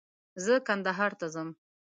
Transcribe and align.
زه 0.43 0.53
کندهار 0.67 1.11
ته 1.19 1.25
ځم 1.33 1.49